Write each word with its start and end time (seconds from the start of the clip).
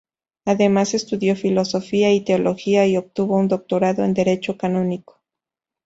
Además 0.47 0.95
estudió 0.95 1.35
filosofía 1.35 2.11
y 2.11 2.21
teología 2.21 2.87
y 2.87 2.97
obtuvo 2.97 3.37
un 3.37 3.47
Doctorado 3.47 4.03
en 4.03 4.15
derecho 4.15 4.57
canónico. 4.57 5.21